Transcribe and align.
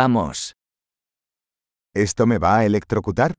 Vamos. 0.00 0.52
¿Esto 1.94 2.26
me 2.26 2.38
va 2.38 2.58
a 2.58 2.64
electrocutar? 2.66 3.32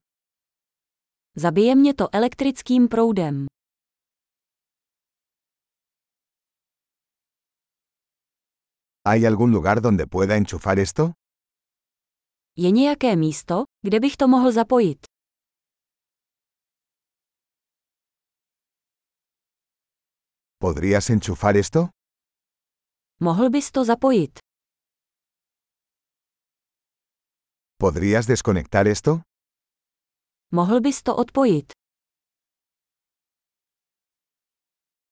Zabije 1.35 1.75
mě 1.75 1.93
to 1.93 2.07
elektrickým 2.13 2.87
proudem. 2.87 3.45
¿Hay 9.05 9.25
algún 9.25 9.51
lugar 9.51 9.81
donde 9.81 10.07
pueda 10.07 10.35
enchufar 10.35 10.79
esto? 10.79 11.11
Je 12.57 12.71
nějaké 12.71 13.15
místo, 13.15 13.63
kde 13.85 13.99
bych 13.99 14.17
to 14.17 14.27
mohl 14.27 14.51
zapojit? 14.51 14.97
¿Podrías 20.59 21.09
enchufar 21.09 21.57
esto? 21.57 21.89
Mohl 23.19 23.49
bys 23.49 23.71
to 23.71 23.85
zapojit? 23.85 24.46
¿Podrías 27.81 28.25
desconectar 28.25 28.87
esto? 28.87 29.21
Mohl 30.51 30.81
bys 30.81 31.03
to 31.03 31.15
odpojit? 31.15 31.73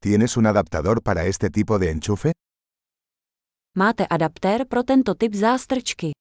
¿Tienes 0.02 0.35
un 0.35 0.48
adaptador 0.48 1.03
para 1.03 1.25
este 1.25 1.52
tipo 1.52 1.77
de 1.77 1.91
enchufe? 1.91 2.31
Máte 3.75 4.08
adaptér 4.09 4.67
pro 4.67 4.84
tento 4.84 5.13
typ 5.13 5.36
zástrčky. 5.36 6.13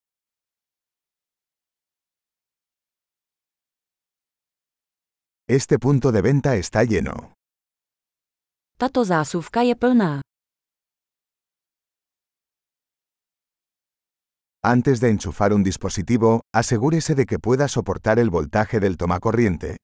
Este 5.49 5.79
punto 5.79 6.13
de 6.13 6.21
venta 6.21 6.57
está 6.57 6.85
lleno. 6.85 7.33
Tato 8.79 9.05
zásuvka 9.05 9.63
je 9.65 9.77
plná. 9.77 10.21
Antes 14.67 14.99
de 15.01 15.11
enchufar 15.11 15.53
un 15.53 15.63
dispositivo, 15.63 16.41
asegúrese 16.55 17.15
de 17.15 17.27
que 17.27 17.39
pueda 17.39 17.69
soportar 17.69 18.19
el 18.19 18.31
voltaje 18.31 18.81
del 18.81 18.97
tomacorriente. 18.97 19.77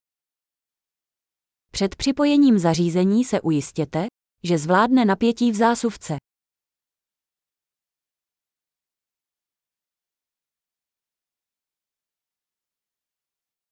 Před 1.73 1.97
připojením 1.97 2.59
zařízení 2.59 3.25
se 3.25 3.41
ujistěte, 3.41 4.07
že 4.45 4.59
zvládne 4.59 5.05
napětí 5.05 5.53
v 5.53 5.55
zásuvce. 5.55 6.17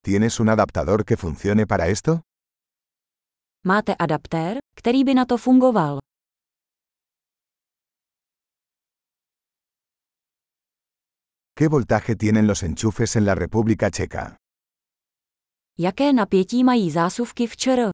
¿Tienes 0.04 0.40
un 0.40 0.50
adaptador 0.50 1.04
que 1.04 1.16
funcione 1.16 1.66
para 1.66 1.86
esto? 1.86 2.20
Máte 3.66 3.94
adaptér, 3.94 4.58
který 4.76 5.04
by 5.04 5.14
na 5.14 5.24
to 5.24 5.36
fungoval. 5.36 5.98
¿Qué 11.58 11.66
voltaje 11.66 12.14
tienen 12.14 12.46
los 12.46 12.62
enchufes 12.62 13.16
en 13.16 13.24
la 13.24 13.34
República 13.34 13.90
Checa? 13.90 14.36
Jaké 15.78 16.12
napětí 16.12 16.64
mají 16.64 16.90
zásuvky 16.90 17.46
v 17.46 17.56
ČR? 17.56 17.90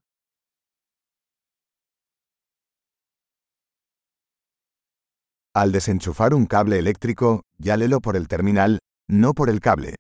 Al 5.55 5.73
desenchufar 5.73 6.35
un 6.35 6.47
cable 6.47 6.79
eléctrico, 6.79 7.41
llálelo 7.59 8.01
por 8.01 8.17
el 8.17 8.29
terminal, 8.29 8.79
no 9.11 9.33
por 9.33 9.48
el 9.48 9.61
cable. 9.61 9.92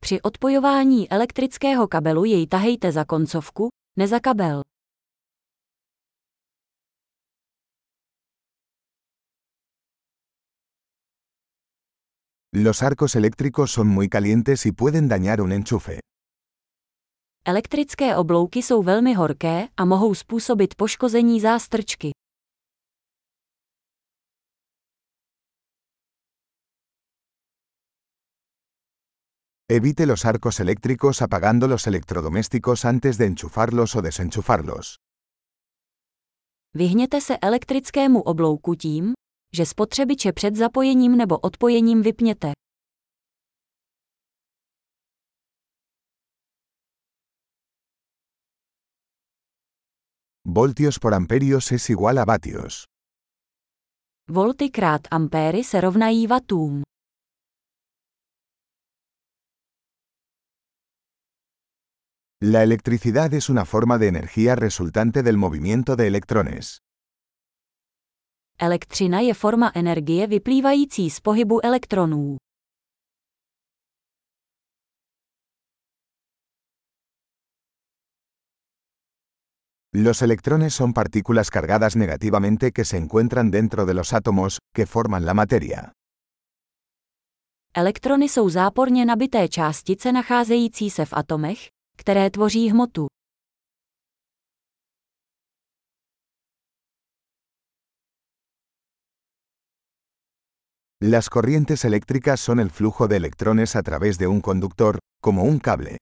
Při 0.00 0.22
odpojování 0.22 1.10
elektrického 1.10 1.88
kabelu 1.88 2.24
jej 2.24 2.46
tahejte 2.46 2.92
za 2.92 3.04
koncovku, 3.04 3.68
ne 3.98 4.08
za 4.08 4.20
kabel. 4.20 4.62
Los 12.52 12.82
arcos 12.82 13.14
eléctricos 13.14 13.70
son 13.70 13.86
muy 13.86 14.08
calientes 14.08 14.66
y 14.66 14.72
pueden 14.72 15.08
dañar 15.08 15.40
un 15.40 15.52
enchufe. 15.52 16.00
Elektrické 17.44 18.16
oblouky 18.16 18.62
jsou 18.62 18.82
velmi 18.82 19.14
horké 19.14 19.68
a 19.76 19.84
mohou 19.84 20.14
způsobit 20.14 20.74
poškození 20.74 21.40
zástrčky. 21.40 22.10
Evite 29.68 30.06
los 30.06 30.24
arcos 30.24 30.60
eléctricos 30.60 31.22
apagando 31.22 31.68
los 31.68 31.86
electrodomésticos 31.86 32.84
antes 32.84 33.18
de 33.18 33.26
enchufarlos 33.26 33.94
o 33.94 34.00
desenchufarlos. 34.00 34.94
Vyhněte 36.74 37.20
se 37.20 37.38
elektrickému 37.38 38.20
oblouku 38.20 38.74
tím, 38.74 39.12
že 39.54 39.66
spotřebiče 39.66 40.32
před 40.32 40.56
zapojením 40.56 41.16
nebo 41.16 41.38
odpojením 41.38 42.02
vypněte. 42.02 42.52
Voltios 50.44 50.98
por 50.98 51.14
amperios 51.14 51.72
es 51.72 51.90
igual 51.90 52.18
a 52.18 52.24
vatios. 52.24 52.84
Volty 54.28 54.70
krát 54.70 55.00
ampéry 55.10 55.64
se 55.64 55.80
rovnají 55.80 56.26
vatům. 56.26 56.82
La 62.42 62.62
electricidad 62.62 63.34
es 63.34 63.48
una 63.50 63.64
forma 63.64 63.98
de 63.98 64.08
energía 64.08 64.56
resultante 64.56 65.22
del 65.22 65.36
movimiento 65.36 65.96
de 65.96 66.06
electrones. 66.06 66.80
Elektřina 68.62 69.20
je 69.20 69.34
forma 69.34 69.72
energie 69.74 70.26
vyplývající 70.26 71.10
z 71.10 71.20
pohybu 71.20 71.64
elektronů. 71.64 72.36
Los 80.04 80.22
electrones 80.22 80.74
son 80.74 80.92
partículas 80.92 81.48
cargadas 81.50 81.96
negativamente 81.96 82.70
que 82.70 82.84
se 82.84 82.96
encuentran 82.96 83.50
dentro 83.50 83.86
de 83.86 83.94
los 83.94 84.12
átomos, 84.12 84.58
que 84.76 84.86
forman 84.86 85.24
la 85.24 85.32
materia. 85.32 85.92
Elektrony 87.74 88.28
jsou 88.28 88.48
záporně 88.48 89.04
nabité 89.04 89.48
částice 89.48 90.12
nacházející 90.12 90.90
se 90.90 91.04
v 91.04 91.12
atomech, 91.12 91.58
které 91.96 92.30
tvoří 92.30 92.70
hmotu. 92.70 93.06
Las 101.02 101.30
corrientes 101.30 101.86
eléctricas 101.86 102.40
son 102.40 102.60
el 102.60 102.70
flujo 102.70 103.08
de 103.08 103.16
electrones 103.16 103.74
a 103.74 103.82
través 103.82 104.18
de 104.18 104.26
un 104.26 104.42
conductor, 104.42 104.98
como 105.22 105.44
un 105.44 105.58
cable. 105.58 105.96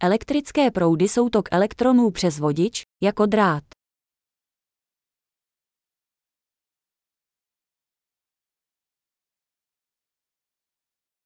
Elektrické 0.00 0.70
proudy 0.70 1.08
jsou 1.08 1.28
tok 1.28 1.48
elektronů 1.52 2.10
přes 2.10 2.38
vodič, 2.38 2.82
jako 3.02 3.26
drát. 3.26 3.64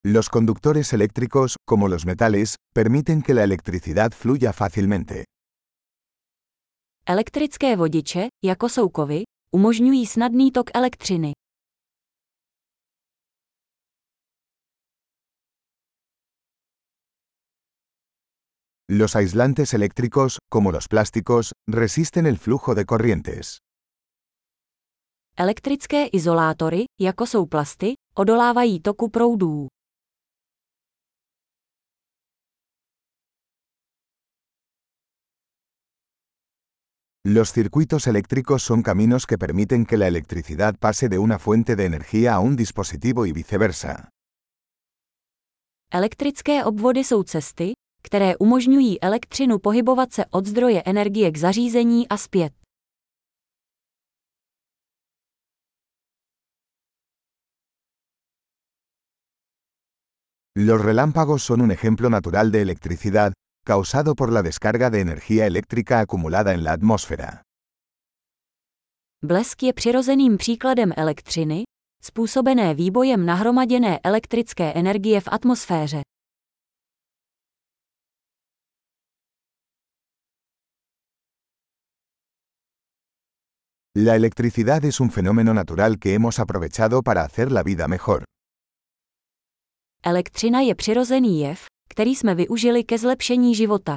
Los 0.05 0.29
conductores 0.29 0.93
eléctricos, 0.93 1.55
como 1.71 1.89
los 1.89 2.05
metales, 2.05 2.55
permiten 2.75 3.23
que 3.23 3.35
la 3.35 3.43
electricidad 3.43 4.13
fluya 4.13 4.53
fácilmente. 4.53 5.23
Elektrické 7.07 7.77
vodiče, 7.77 8.27
jako 8.45 8.69
jsou 8.69 8.89
kovy, 8.89 9.23
umožňují 9.55 10.07
snadný 10.07 10.53
tok 10.53 10.71
elektřiny. 10.75 11.33
Los 18.91 19.17
aislantes 19.17 19.75
eléctricos, 19.75 20.39
como 20.49 20.73
los 20.73 20.89
plásticos, 20.89 21.53
resisten 21.69 22.25
el 22.27 22.39
flujo 22.39 22.75
de 22.75 22.87
corrientes. 22.87 23.59
Elektrické 25.37 26.09
izolátory, 26.13 26.85
jako 27.01 27.27
jsou 27.27 27.47
plasty, 27.47 27.95
odolávají 28.15 28.81
toku 28.81 29.09
proudů. 29.11 29.67
Los 37.27 37.53
circuitos 37.53 38.07
eléctricos 38.07 38.63
son 38.63 38.83
caminos 38.83 39.27
que 39.27 39.37
permiten 39.37 39.85
que 39.85 39.99
la 39.99 40.07
electricidad 40.09 40.75
pase 40.79 41.09
de 41.09 41.19
una 41.19 41.39
fuente 41.39 41.77
de 41.77 41.85
energía 41.85 42.35
a 42.35 42.41
un 42.41 42.57
dispositivo 42.57 43.27
y 43.27 43.33
viceversa. 43.33 44.09
Elektrické 45.93 46.65
obvody 46.65 47.05
jsou 47.05 47.23
cesty, 47.25 47.73
které 48.03 48.37
umožňují 48.37 49.01
elektřinu 49.01 49.59
pohybovat 49.59 50.13
se 50.13 50.25
od 50.31 50.47
zdroje 50.47 50.83
energie 50.87 51.31
k 51.31 51.37
zařízení 51.37 52.09
a 52.09 52.17
zpět. 52.17 52.53
Los 60.67 60.83
relámpagos 60.83 61.45
son 61.45 61.63
un 61.63 61.71
ejemplo 61.71 62.09
natural 62.11 62.51
de 62.51 62.63
electricidad, 62.63 63.33
causado 63.65 64.15
por 64.15 64.33
la 64.33 64.43
descarga 64.43 64.91
de 64.91 65.01
energía 65.01 65.47
eléctrica 65.47 66.01
acumulada 66.01 66.53
en 66.53 66.65
la 66.65 66.73
atmósfera. 66.73 67.43
Blesk 69.25 69.63
je 69.63 69.73
přirozeným 69.73 70.37
příkladem 70.37 70.93
elektřiny, 70.97 71.63
způsobené 72.03 72.75
výbojem 72.75 73.27
nahromaděné 73.27 73.99
elektrické 74.05 74.73
energie 74.73 75.21
v 75.21 75.29
atmosféře. 75.31 76.01
La 84.01 84.15
electricidad 84.15 84.85
es 84.85 85.01
un 85.01 85.11
fenómeno 85.11 85.53
natural 85.53 85.99
que 85.99 86.15
hemos 86.15 86.39
aprovechado 86.39 87.03
para 87.03 87.23
hacer 87.25 87.51
la 87.51 87.65
vida 87.65 87.89
mejor. 87.89 88.23
Elektřina 90.05 90.61
je 90.61 90.75
přirozený 90.75 91.41
jev, 91.41 91.67
který 91.89 92.17
jsme 92.17 92.35
využili 92.35 92.85
ke 92.85 92.99
zlepšení 92.99 93.55
života. 93.55 93.97